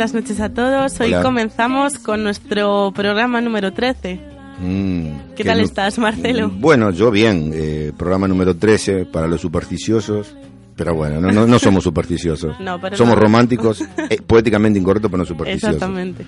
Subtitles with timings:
[0.00, 0.98] buenas noches a todos.
[0.98, 1.22] Hoy Hola.
[1.22, 4.18] comenzamos con nuestro programa número 13.
[4.58, 6.48] Mm, ¿Qué tal no- estás, Marcelo?
[6.48, 7.50] Mm, Bueno, yo bien.
[7.52, 10.34] eh, programa número 13 para los supersticiosos.
[10.74, 12.56] Pero bueno, no, no, no somos supersticiosos.
[12.60, 13.20] No, pero somos no.
[13.20, 15.74] románticos, eh, poéticamente incorrectos, pero no supersticiosos.
[15.74, 16.24] Exactamente.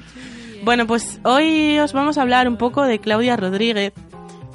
[0.63, 3.95] Bueno, pues hoy os vamos a hablar un poco de Claudia Rodríguez,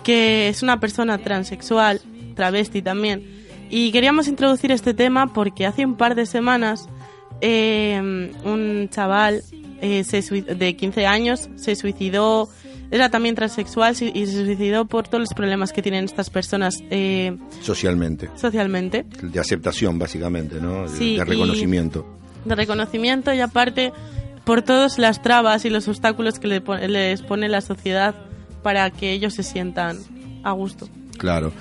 [0.04, 2.02] que es una persona transexual,
[2.36, 3.24] travesti también.
[3.72, 6.88] Y queríamos introducir este tema porque hace un par de semanas
[7.42, 9.44] eh, un chaval
[9.82, 12.50] eh, se de 15 años se suicidó,
[12.90, 17.36] era también transexual y se suicidó por todos los problemas que tienen estas personas eh,
[17.62, 18.30] Socialmente.
[18.36, 19.06] socialmente.
[19.22, 20.84] De aceptación, básicamente, ¿no?
[20.90, 22.06] De, Sí, de y- reconocimiento.
[22.46, 23.92] de reconocimiento y aparte
[24.46, 28.16] por todas las trabas y los obstáculos que le pon- les pone la sociedad
[28.64, 29.98] para que ellos se sientan
[30.44, 30.88] a gusto.
[31.18, 31.52] Claro.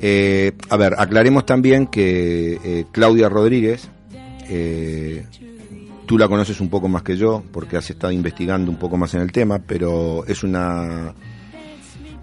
[0.00, 3.88] Eh, a ver, aclaremos también que eh, Claudia Rodríguez,
[4.48, 5.26] eh,
[6.06, 9.14] tú la conoces un poco más que yo, porque has estado investigando un poco más
[9.14, 11.14] en el tema, pero es una.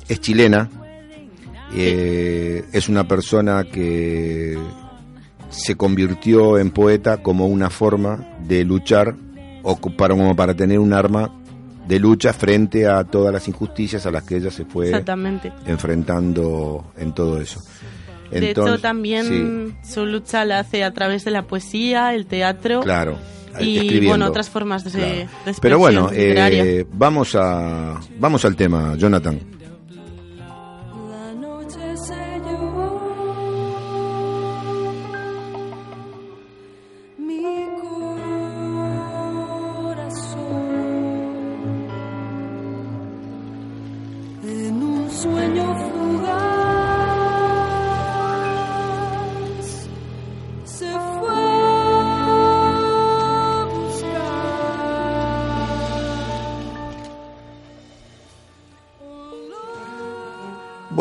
[0.08, 0.70] es chilena,
[1.74, 4.58] eh, es una persona que
[5.50, 9.16] se convirtió en poeta como una forma de luchar
[9.62, 11.32] o para, como para tener un arma
[11.88, 14.92] de lucha frente a todas las injusticias a las que ella se fue
[15.66, 17.62] enfrentando en todo eso.
[18.40, 23.18] De hecho, también su lucha la hace a través de la poesía, el teatro claro,
[23.60, 24.10] y escribiendo.
[24.10, 25.06] bueno, otras formas de, Claro.
[25.08, 29.40] de expresión Pero bueno, eh, vamos a vamos al tema, Jonathan.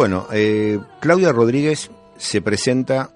[0.03, 3.15] Bueno, eh, Claudia Rodríguez se presenta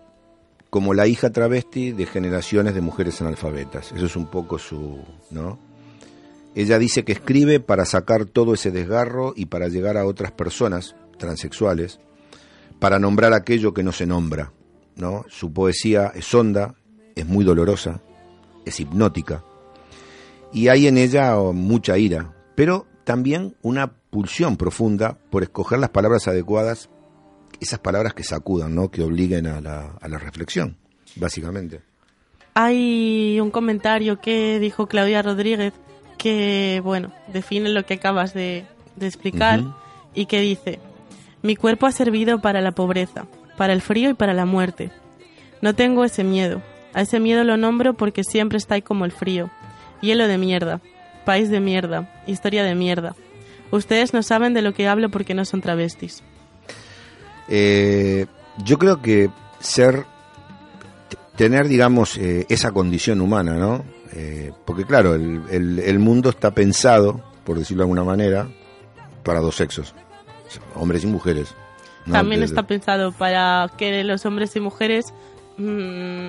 [0.70, 3.91] como la hija travesti de generaciones de mujeres analfabetas.
[3.91, 5.00] Eso es un poco su,
[5.32, 5.58] ¿no?
[6.54, 10.94] Ella dice que escribe para sacar todo ese desgarro y para llegar a otras personas
[11.19, 11.98] transexuales,
[12.78, 14.53] para nombrar aquello que no se nombra,
[14.94, 15.24] ¿no?
[15.28, 16.76] Su poesía es honda,
[17.16, 18.00] es muy dolorosa,
[18.64, 19.42] es hipnótica
[20.53, 26.27] y hay en ella mucha ira, pero también una pulsión profunda por escoger las palabras
[26.27, 26.88] adecuadas,
[27.60, 28.91] esas palabras que sacudan, ¿no?
[28.91, 30.78] que obliguen a la, a la reflexión,
[31.16, 31.82] básicamente.
[32.54, 35.75] Hay un comentario que dijo Claudia Rodríguez
[36.16, 38.65] que, bueno, define lo que acabas de,
[38.97, 39.62] de explicar
[40.15, 40.78] y que dice,
[41.43, 43.27] mi cuerpo ha servido para la pobreza,
[43.59, 44.93] para el frío y para la muerte.
[45.60, 46.62] No tengo ese miedo.
[46.94, 49.50] A ese miedo lo nombro porque siempre está ahí como el frío.
[50.00, 50.81] Hielo de mierda,
[51.27, 53.15] país de mierda, historia de mierda.
[53.71, 56.22] Ustedes no saben de lo que hablo porque no son travestis.
[57.49, 58.27] Eh,
[58.65, 60.04] yo creo que ser,
[61.37, 63.84] tener, digamos, eh, esa condición humana, ¿no?
[64.12, 68.49] Eh, porque claro, el, el- el mundo está pensado, por decirlo de alguna manera,
[69.22, 69.94] para dos sexos,
[70.75, 71.54] hombres y mujeres.
[72.06, 72.12] ¿no?
[72.15, 75.06] También está pensado para que los hombres y mujeres
[75.59, 76.28] mm,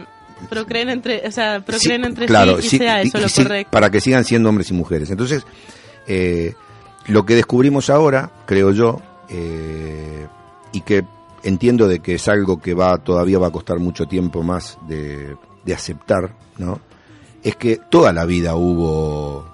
[0.49, 3.29] procreen entre, o sea, procreen Sí, entre claro, sí y sí, sea eso y lo
[3.29, 3.71] sí, correcto.
[3.71, 5.09] Para que sigan siendo hombres y mujeres.
[5.11, 5.45] Entonces,
[6.07, 6.53] eh,
[7.07, 10.27] lo que descubrimos ahora, creo yo, eh,
[10.71, 11.05] y que
[11.43, 15.35] entiendo de que es algo que va todavía va a costar mucho tiempo más de,
[15.63, 16.81] de aceptar, ¿no?
[17.43, 19.45] Es que toda la vida hubo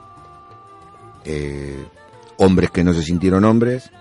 [1.25, 1.85] eh,
[2.37, 3.91] hombres que no se sintieron hombres,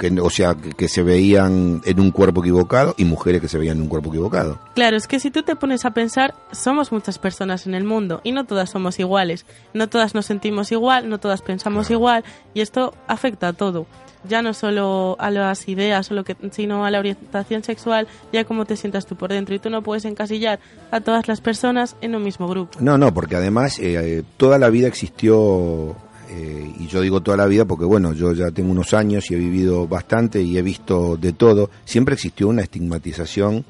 [0.00, 3.58] que, o sea, que, que se veían en un cuerpo equivocado y mujeres que se
[3.58, 4.58] veían en un cuerpo equivocado.
[4.74, 8.22] Claro, es que si tú te pones a pensar, somos muchas personas en el mundo
[8.24, 9.44] y no todas somos iguales.
[9.74, 12.24] No todas nos sentimos igual, no todas pensamos igual
[12.54, 13.86] y esto afecta a todo.
[14.28, 18.36] Ya no solo a las ideas, o lo que, sino a la orientación sexual y
[18.36, 19.54] a cómo te sientas tú por dentro.
[19.54, 20.60] Y tú no puedes encasillar
[20.90, 22.78] a todas las personas en un mismo grupo.
[22.80, 25.96] No, no, porque además eh, eh, toda la vida existió,
[26.32, 29.34] eh, y yo digo toda la vida porque bueno, yo ya tengo unos años y
[29.34, 33.64] he vivido bastante y he visto de todo, siempre existió una estigmatización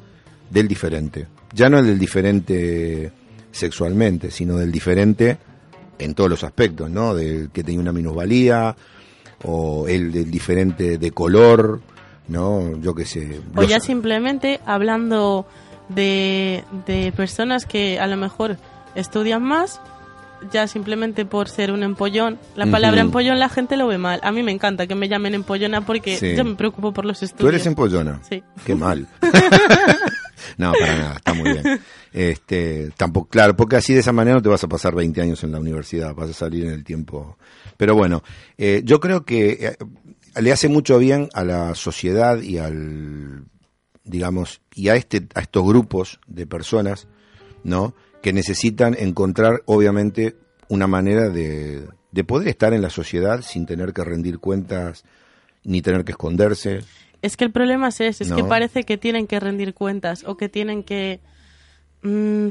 [0.50, 1.26] del diferente.
[1.54, 3.12] Ya no del diferente
[3.50, 5.38] sexualmente, sino del diferente
[5.98, 7.14] en todos los aspectos, ¿no?
[7.14, 8.76] Del que tenía una minusvalía,
[9.44, 11.80] o el del diferente de color,
[12.28, 12.78] ¿no?
[12.80, 13.40] Yo qué sé.
[13.56, 15.46] O los- ya simplemente hablando
[15.88, 18.56] de, de personas que a lo mejor
[18.94, 19.80] estudian más,
[20.52, 22.38] ya simplemente por ser un empollón.
[22.56, 24.20] La palabra empollón la gente lo ve mal.
[24.22, 26.34] A mí me encanta que me llamen empollona porque Sí.
[26.36, 27.40] yo me preocupo por los estudios.
[27.42, 28.20] Tú eres empollona.
[28.28, 28.42] Sí.
[28.64, 29.06] Qué mal.
[30.56, 31.80] no, para nada, está muy bien.
[32.12, 35.44] Este, tampoco, claro, porque así de esa manera no te vas a pasar 20 años
[35.44, 37.36] en la universidad, vas a salir en el tiempo.
[37.76, 38.22] Pero bueno,
[38.58, 39.76] eh, yo creo que eh,
[40.40, 43.44] le hace mucho bien a la sociedad y al,
[44.04, 47.06] digamos, y a este, a estos grupos de personas,
[47.62, 47.94] ¿no?
[48.22, 50.36] Que necesitan encontrar, obviamente,
[50.68, 55.04] una manera de, de poder estar en la sociedad sin tener que rendir cuentas
[55.64, 56.80] ni tener que esconderse.
[57.22, 60.36] Es que el problema es ese, es que parece que tienen que rendir cuentas o
[60.36, 61.20] que tienen que...
[62.02, 62.48] mm,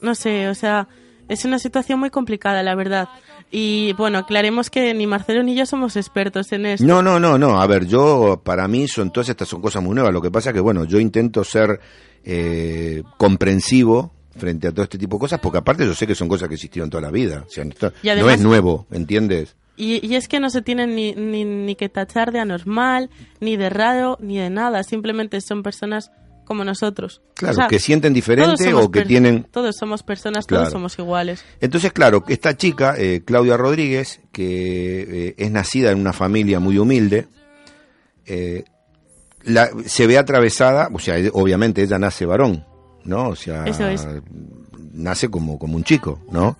[0.00, 0.88] no sé, o sea,
[1.28, 3.08] es una situación muy complicada, la verdad.
[3.50, 6.86] Y bueno, aclaremos que ni Marcelo ni yo somos expertos en esto.
[6.86, 7.60] No, no, no, no.
[7.60, 10.12] A ver, yo, para mí, son todas estas son cosas muy nuevas.
[10.12, 11.80] Lo que pasa es que, bueno, yo intento ser
[12.24, 16.28] eh, comprensivo frente a todo este tipo de cosas, porque aparte yo sé que son
[16.28, 17.44] cosas que existieron toda la vida.
[17.46, 19.56] O sea, no, es nuevo, ¿entiendes?
[19.76, 23.10] Y, y es que no se tienen ni, ni, ni que tachar de anormal,
[23.40, 24.82] ni de raro, ni de nada.
[24.82, 26.10] Simplemente son personas
[26.46, 27.20] como nosotros.
[27.34, 29.42] Claro, O sea, que sienten diferente o que tienen...
[29.50, 30.62] Todos somos personas, Claro.
[30.62, 31.44] todos somos iguales.
[31.60, 36.78] Entonces, claro, esta chica, eh, Claudia Rodríguez, que eh, es nacida en una familia muy
[36.78, 37.26] humilde,
[38.26, 38.64] eh,
[39.44, 42.64] la- se ve atravesada, o sea, obviamente ella nace varón,
[43.06, 43.28] ¿no?
[43.28, 44.06] O sea, Eso es.
[44.92, 46.56] nace como, como un chico, ¿no?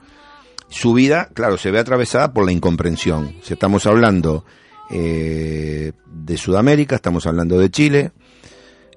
[0.68, 3.34] Su vida, claro, se ve atravesada por la incomprensión.
[3.42, 4.44] Si estamos hablando
[4.90, 8.12] eh, de Sudamérica, estamos hablando de Chile,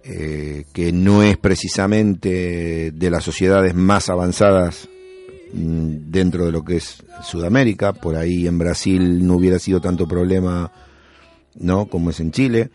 [0.04, 4.88] eh, que no es precisamente de las sociedades más avanzadas
[5.54, 7.94] mm, dentro de lo que es Sudamérica.
[7.94, 10.72] Por ahí en Brasil no hubiera sido tanto problema,
[11.56, 11.86] ¿no?
[11.86, 12.72] Como es en Chile.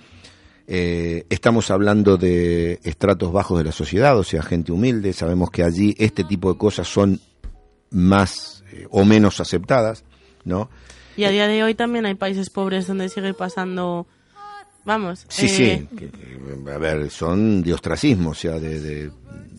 [0.66, 5.12] Eh, estamos hablando de estratos bajos de la sociedad, o sea, gente humilde.
[5.12, 7.20] Sabemos que allí este tipo de cosas son
[7.90, 10.04] más eh, o menos aceptadas,
[10.44, 10.70] ¿no?
[11.16, 14.06] Y a día de hoy también hay países pobres donde sigue pasando,
[14.84, 15.96] vamos, Sí, eh, sí.
[15.96, 19.10] que, a ver, son de ostracismo, o sea, de, de,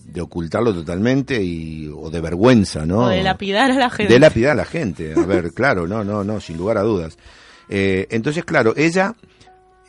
[0.05, 3.05] de ocultarlo totalmente y, o de vergüenza, ¿no?
[3.05, 4.11] o de lapidar a la gente.
[4.11, 5.13] De lapidar a la gente.
[5.15, 7.17] A ver, claro, no, no, no, sin lugar a dudas.
[7.69, 9.34] Eh, entonces, claro, ella eh,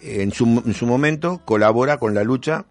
[0.02, 2.66] en su, en su momento colabora con la lucha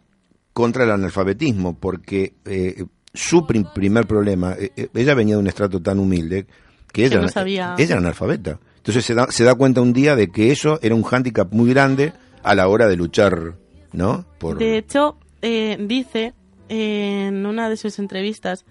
[0.53, 5.47] contra el analfabetismo, porque eh, su prim- primer problema, eh, eh, ella venía de un
[5.47, 6.45] estrato tan humilde
[6.93, 7.75] que ella, no sabía.
[7.77, 8.59] ella era analfabeta.
[8.77, 11.69] Entonces se da, se da cuenta un día de que eso era un hándicap muy
[11.71, 12.13] grande
[12.43, 13.55] a la hora de luchar,
[13.91, 14.25] ¿no?
[14.37, 16.33] Por, De hecho, eh, dice
[16.69, 18.63] en una de sus entrevistas,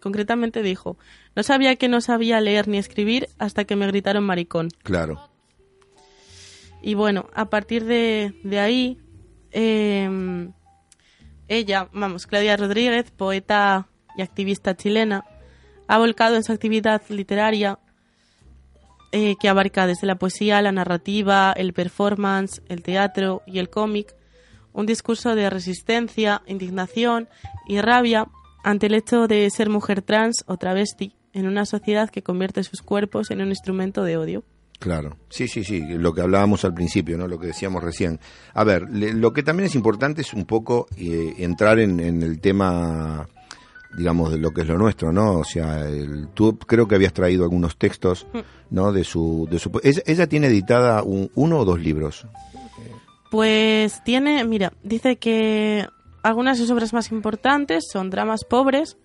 [0.00, 0.96] concretamente dijo,
[1.34, 4.68] no sabía que no sabía leer ni escribir hasta que me gritaron maricón.
[4.82, 5.20] Claro,
[6.82, 8.98] Y bueno, a partir de, ahí,
[9.50, 10.48] eh,
[11.48, 15.24] ella, vamos, Claudia Rodríguez, poeta y activista chilena,
[15.86, 17.78] ha volcado en su actividad literaria
[19.10, 24.14] eh, que abarca desde la poesía, la narrativa, el performance, el teatro y el cómic,
[24.74, 27.28] un discurso de resistencia, indignación
[27.66, 28.26] y rabia
[28.62, 32.82] ante el hecho de ser mujer trans o travesti en una sociedad que convierte sus
[32.82, 34.44] cuerpos en un instrumento de odio.
[34.78, 37.26] Claro, sí, sí, sí, lo que hablábamos al principio, ¿no?
[37.26, 38.20] Lo que decíamos recién.
[38.54, 42.22] A ver, le- lo que también es importante es un poco eh, entrar en, en
[42.22, 43.28] el tema,
[43.96, 45.32] digamos, de lo que es lo nuestro, ¿no?
[45.38, 48.28] O sea, el- tú creo que habías traído algunos textos,
[48.70, 48.92] ¿no?
[48.92, 52.24] De su, de su, ella, ella tiene editada un- uno o dos libros.
[53.30, 55.86] Pues tiene, mira, dice que
[56.22, 58.96] algunas de sus obras más importantes son Dramas Pobres,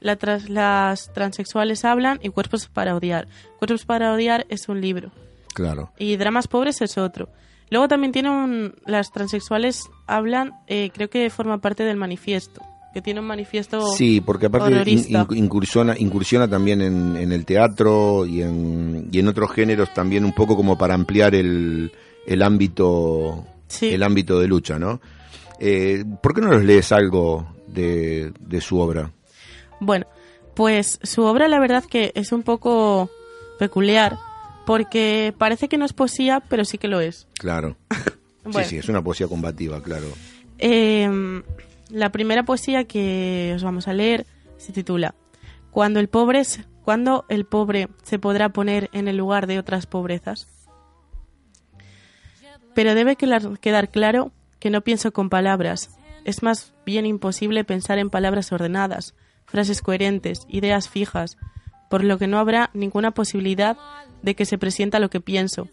[0.00, 3.28] la tras- las transexuales hablan y Cuerpos para odiar.
[3.58, 5.12] Cuerpos para odiar es un libro
[5.54, 7.28] Claro, y Dramas Pobres es otro.
[7.70, 12.60] Luego también tiene un, las transexuales hablan, eh, creo que forma parte del manifiesto,
[12.92, 18.26] que tiene un manifiesto sí, porque aparte in- incursiona, incursiona también en, en el teatro
[18.26, 21.92] y en, y en otros géneros también un poco como para ampliar el,
[22.26, 23.90] el ámbito Sí.
[23.90, 25.00] el ámbito de lucha, ¿no?
[25.60, 29.12] Eh, ¿Por qué no nos lees algo de, de su obra?
[29.78, 30.06] Bueno,
[30.54, 33.08] pues su obra la verdad que es un poco
[33.60, 34.18] peculiar
[34.70, 37.26] porque parece que no es poesía, pero sí que lo es.
[37.34, 37.76] Claro.
[38.42, 38.60] Bueno.
[38.60, 40.06] Sí, sí, es una poesía combativa, claro.
[40.58, 41.42] Eh,
[41.90, 44.24] la primera poesía que os vamos a leer
[44.56, 45.14] se titula
[45.70, 49.84] Cuando el pobre se- cuando el pobre se podrá poner en el lugar de otras
[49.86, 50.46] pobrezas.
[52.74, 55.90] Pero debe quedar quedar claro que no pienso con palabras.
[56.24, 59.14] Es más bien imposible pensar en palabras ordenadas,
[59.46, 61.36] frases coherentes, ideas fijas,
[61.90, 63.76] por lo que no habrá ninguna posibilidad
[64.22, 65.68] de que se presienta lo que pienso,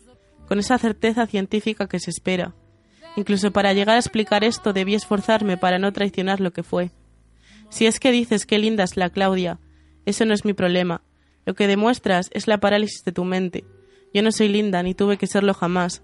[0.47, 2.55] con esa certeza científica que se espera.
[3.15, 6.91] Incluso para llegar a explicar esto debí esforzarme para no traicionar lo que fue.
[7.69, 9.59] Si es que dices qué linda es la Claudia,
[10.05, 11.01] eso no es mi problema.
[11.45, 13.65] Lo que demuestras es la parálisis de tu mente.
[14.13, 16.03] Yo no soy linda ni tuve que serlo jamás.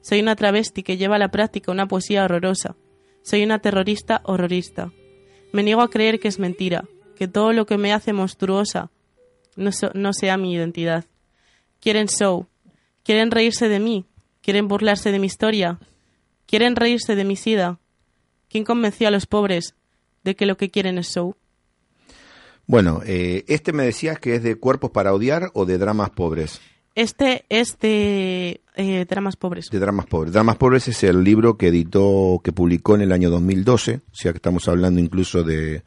[0.00, 2.76] Soy una travesti que lleva a la práctica una poesía horrorosa.
[3.22, 4.92] Soy una terrorista horrorista.
[5.52, 6.84] Me niego a creer que es mentira,
[7.16, 8.90] que todo lo que me hace monstruosa
[9.56, 11.04] no, no sea mi identidad.
[11.82, 12.46] Quieren show,
[13.02, 14.06] quieren reírse de mí,
[14.40, 15.80] quieren burlarse de mi historia,
[16.46, 17.80] quieren reírse de mi sida.
[18.48, 19.74] ¿Quién convenció a los pobres
[20.22, 21.34] de que lo que quieren es show?
[22.68, 26.60] Bueno, eh, este me decías que es de Cuerpos para Odiar o de Dramas Pobres.
[26.94, 29.68] Este es de eh, dramas pobres.
[29.68, 30.32] De Dramas Pobres.
[30.32, 34.30] Dramas Pobres es el libro que editó, que publicó en el año 2012, o sea
[34.30, 35.82] que estamos hablando incluso de,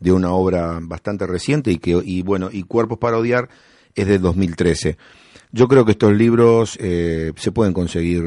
[0.00, 3.50] de una obra bastante reciente y que, y bueno, y Cuerpos para Odiar
[3.94, 4.96] es de 2013.
[5.54, 8.24] Yo creo que estos libros eh, se pueden conseguir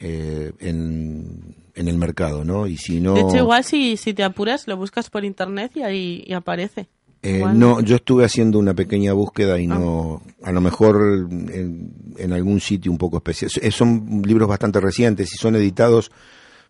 [0.00, 2.66] eh, en, en el mercado, ¿no?
[2.66, 3.14] Y si no...
[3.14, 6.88] De hecho, igual si, si te apuras, lo buscas por internet y ahí y aparece.
[7.22, 12.32] Eh, no, yo estuve haciendo una pequeña búsqueda y no, a lo mejor en, en
[12.32, 13.50] algún sitio un poco especial.
[13.62, 16.10] Eh, Son libros bastante recientes y son editados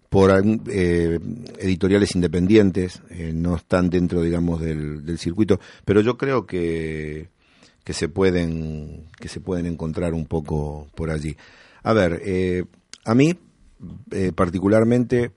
[0.09, 0.31] por
[0.69, 1.19] eh,
[1.59, 7.29] editoriales independientes, eh, no están dentro, digamos, del, del circuito, pero yo creo que,
[7.89, 11.35] que se pueden que se pueden encontrar un poco por allí.
[11.83, 12.67] A ver, eh,
[13.07, 13.35] a mí
[14.11, 15.33] eh, particularmente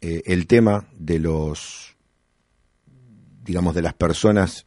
[0.00, 1.94] eh, el tema de los
[3.44, 4.64] digamos, de las personas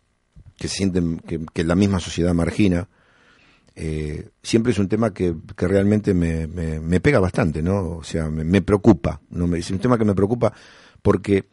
[0.55, 2.87] que sienten que, la misma sociedad margina,
[4.43, 7.97] siempre es un tema que, que realmente me, me, pega bastante, ¿no?
[7.97, 9.55] O sea, me, me preocupa, ¿no?
[9.55, 10.53] Es un tema que me preocupa
[11.01, 11.47] porque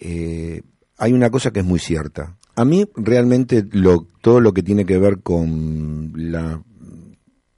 [0.00, 2.38] hay una cosa que es muy cierta.
[2.58, 6.60] A mí realmente lo, todo lo que tiene que ver con la,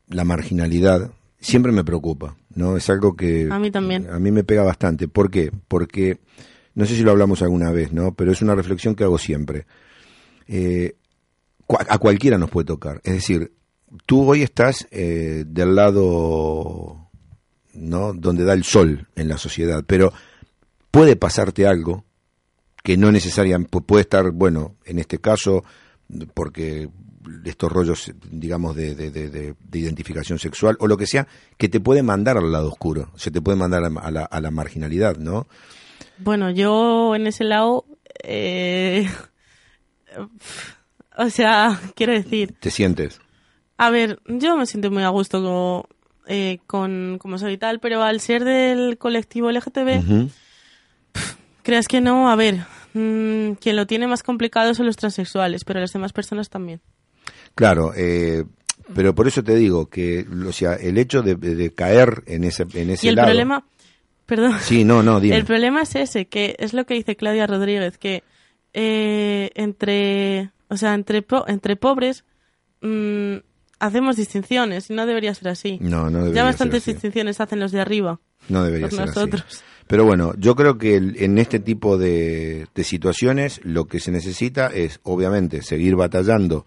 [0.09, 2.77] la marginalidad siempre me preocupa, ¿no?
[2.77, 4.11] Es algo que A mí también.
[4.11, 5.09] a mí me pega bastante.
[5.09, 5.51] ¿Por qué?
[5.69, 6.19] Porque
[6.75, 8.13] no sé si lo hablamos alguna vez, ¿no?
[8.13, 9.65] Pero es una reflexión que hago siempre.
[10.47, 10.97] Eh,
[11.89, 13.01] a cualquiera nos puede tocar.
[13.03, 13.53] Es decir,
[14.05, 17.09] tú hoy estás eh, del lado,
[17.73, 18.13] ¿no?
[18.13, 20.13] Donde da el sol en la sociedad, pero
[20.91, 22.05] puede pasarte algo
[22.83, 25.65] que no necesariamente pu- puede estar, bueno, en este caso,
[26.35, 26.89] porque
[27.45, 31.69] estos rollos, digamos, de, de- de- de- de identificación sexual o lo que sea, que
[31.69, 35.17] te puede mandar al lado oscuro, se te puede mandar a, la, a la marginalidad,
[35.17, 35.47] ¿no?
[36.19, 37.85] Bueno, yo en ese lado,
[38.25, 39.09] eh,
[41.17, 43.21] o sea, quiero decir, Te sientes.
[43.77, 45.87] a ver, yo me siento muy a gusto como,
[46.27, 50.29] eh, con como soy y tal, pero al ser del colectivo LGTB.
[51.71, 52.57] Creas que no, a ver,
[52.95, 56.81] mm, quien lo tiene más complicado son los transexuales, pero las demás personas también.
[57.55, 58.45] Claro, eh,
[58.95, 62.43] pero por eso te digo que, o sea, el hecho de, de- de caer en
[62.45, 63.29] ese, en ese Y el lado.
[63.29, 63.65] problema,
[64.27, 65.37] perdón, Sí, no, no, dime.
[65.37, 68.25] el problema es ese, que es lo que dice Claudia Rodríguez, que
[68.73, 72.25] eh, entre, o sea, entre, po- entre pobres
[72.81, 73.37] mm,
[73.79, 75.79] hacemos distinciones y no debería ser así.
[75.81, 76.95] No, no debería ya bastantes ser así.
[76.95, 78.21] distinciones hacen los de arriba.
[78.49, 79.15] No debería por ser así.
[79.91, 84.69] Pero bueno, yo creo que en este tipo de, de situaciones lo que se necesita
[84.69, 86.65] es, obviamente, seguir batallando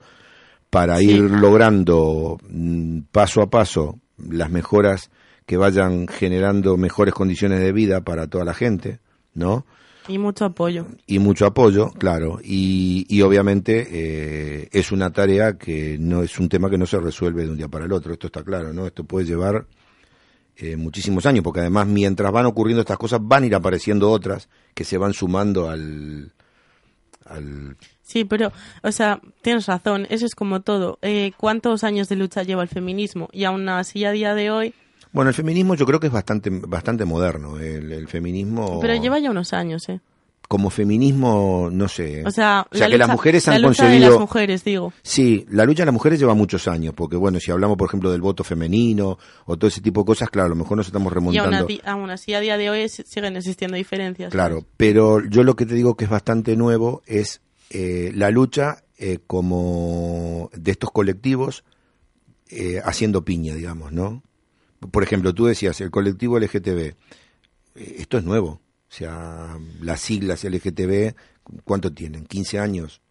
[0.69, 1.11] para Sí.
[1.11, 5.09] ir logrando mm, paso a paso las mejoras
[5.45, 8.99] que vayan generando mejores condiciones de vida para toda la gente,
[9.33, 9.65] ¿no?
[10.09, 10.85] Y mucho apoyo.
[11.07, 16.49] y mucho apoyo, claro, y, y obviamente eh, es una tarea que no es un
[16.49, 18.85] tema que no se resuelve de un día para el otro, esto está claro, ¿no?
[18.85, 19.65] Esto puede llevar
[20.57, 24.49] eh, muchísimos años, porque además mientras van ocurriendo estas cosas van a ir apareciendo otras
[24.73, 26.31] que se van sumando al...
[27.25, 28.51] al Sí, pero,
[28.83, 30.99] o sea, tienes razón, eso es como todo.
[31.01, 33.29] Eh, ¿Cuántos años de lucha lleva el feminismo?
[33.31, 34.73] Y aún así, a día de hoy,
[35.13, 38.79] bueno, el feminismo yo creo que es bastante bastante moderno, el, el feminismo...
[38.81, 40.01] pero lleva ya unos años, ¿eh?
[40.47, 42.23] Como feminismo, no sé.
[42.25, 44.63] O sea, o sea la que las lucha- mujeres la han lucha de las mujeres,
[44.63, 44.93] digo.
[45.01, 48.11] Sí, la lucha de las mujeres lleva muchos años, porque bueno, si hablamos por ejemplo
[48.11, 51.11] del voto femenino o todo ese tipo de cosas, claro, a lo mejor nos estamos
[51.11, 51.65] Y remontando.
[51.65, 54.31] así, aún así, a día de hoy siguen existiendo diferencias.
[54.31, 54.67] Claro, ¿sabes?
[54.77, 59.19] pero yo lo que te digo que es bastante nuevo es eh, la lucha eh,
[59.25, 61.63] como de estos colectivos
[62.49, 64.21] eh, haciendo piña, digamos, ¿no?
[64.91, 66.95] Por ejemplo, tú decías, el colectivo LGTB, eh,
[67.97, 68.59] esto es nuevo,
[68.93, 71.15] o sea, las siglas LGTB,
[71.63, 72.27] ¿cuánto tienen?
[72.27, 73.01] ¿15 años?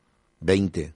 [0.41, 0.95] ¿20?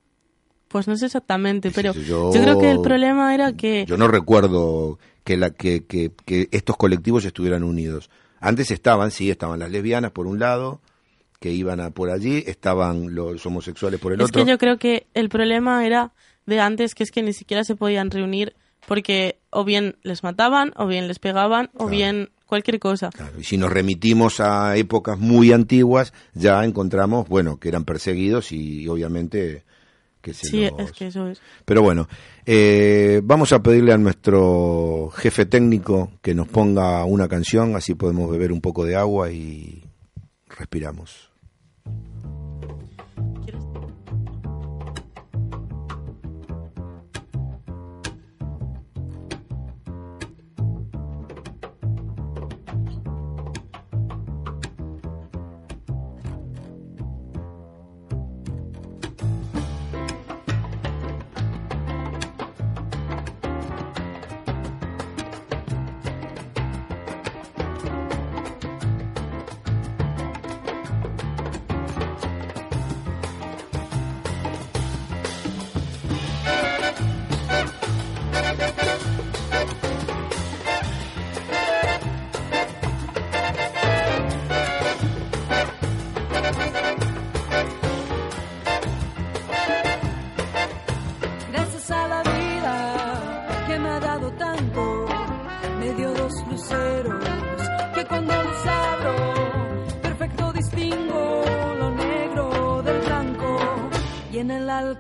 [0.68, 2.30] Pues no sé exactamente, pero yo...
[2.32, 3.84] yo- creo que el problema era que...
[3.84, 8.10] Yo no recuerdo que, la, que, que, que estos colectivos estuvieran unidos.
[8.38, 10.80] Antes estaban, sí, estaban las lesbianas por un lado,
[11.40, 14.44] que iban a por allí, estaban los homosexuales por el es otro.
[14.44, 16.12] que yo creo que el problema era
[16.46, 18.54] de antes, que es que ni siquiera se podían reunir
[18.86, 21.90] porque o bien les mataban, o bien les pegaban, o Claro.
[21.90, 23.10] bien cualquier cosa.
[23.10, 28.52] Claro, y si nos remitimos a épocas muy antiguas, ya encontramos, bueno, que eran perseguidos
[28.52, 29.64] y, obviamente
[30.22, 31.40] que se Sí, los- es que eso es.
[31.64, 32.08] Pero bueno,
[32.46, 38.28] eh, vamos a pedirle a nuestro jefe técnico que nos ponga una canción, así podemos
[38.30, 39.84] beber un poco de agua y
[40.48, 41.30] respiramos.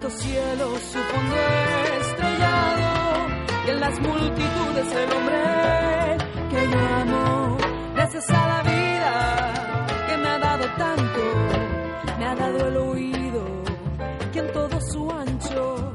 [0.06, 1.36] Alto cielo su fondo
[2.00, 3.26] estrellado
[3.66, 6.16] y en las multitudes el hombre
[6.50, 7.56] que yo amo.
[7.94, 9.54] Gracias a la vida
[10.08, 11.20] que me ha dado tanto,
[12.18, 13.44] me ha dado el oído
[14.32, 15.94] que en todo su ancho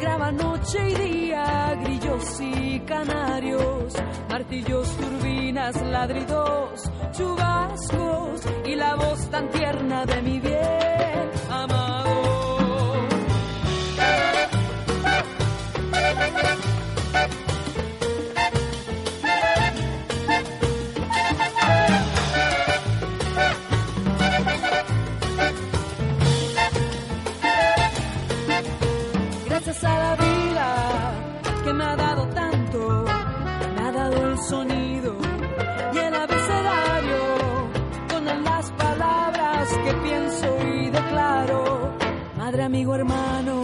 [0.00, 3.94] graba noche y día grillos y canarios,
[4.28, 12.17] martillos, turbinas, ladridos, chubascos y la voz tan tierna de mi bien amado.
[34.42, 35.16] Sonido
[35.92, 37.18] y el abecedario
[38.08, 41.92] con las palabras que pienso y declaro.
[42.36, 43.57] Madre, amigo, hermano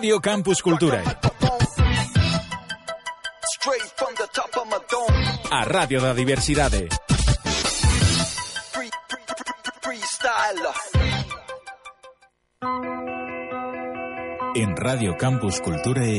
[0.00, 1.02] Radio Campus Cultura.
[5.50, 6.88] A Radio da Diversidade.
[14.54, 16.16] En Radio Campus Culturae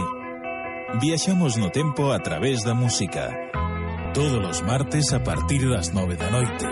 [1.02, 3.34] viaxamos no tempo a través da música.
[4.14, 6.68] Todos os martes a partir das nove da noite.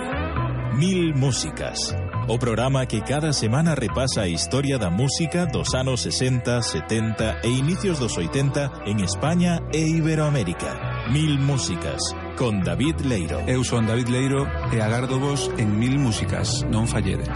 [0.78, 1.89] Mil músicas,
[2.32, 7.50] O programa que cada semana repasa a historia da música dos anos 60, 70 e
[7.50, 11.10] inicios dos 80 en España e Iberoamérica.
[11.10, 11.98] Mil Músicas,
[12.38, 13.42] con David Leiro.
[13.50, 17.34] Eu son David Leiro e agardo vos en Mil Músicas, non falledes.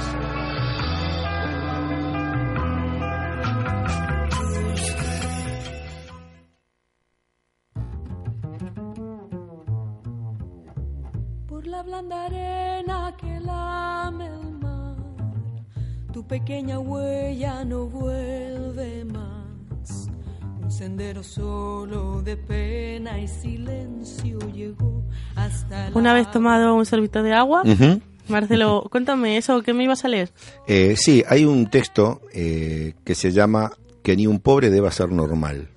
[11.50, 14.53] Por la blanda arena que lame el
[16.14, 20.08] tu pequeña huella no vuelve más.
[20.62, 25.04] Un sendero solo de pena y silencio llegó
[25.36, 27.64] hasta la Una vez tomado un sorbito de agua.
[28.30, 30.32] Marcelo, cuéntame eso, ¿qué me ibas a leer?
[30.68, 33.72] Eh, sí, hay un texto eh, que se llama
[34.04, 35.70] Que ni un pobre deba ser normal.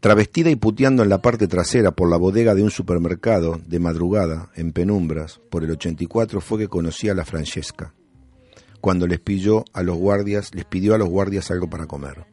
[0.00, 4.50] Travestida y puteando en la parte trasera por la bodega de un supermercado, de madrugada,
[4.54, 7.94] en penumbras, por el 84 fue que conocí a la Francesca.
[8.80, 12.29] Cuando les pidió a los guardias, les pidió a los guardias algo para comer.